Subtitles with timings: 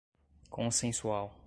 [0.49, 1.31] consensual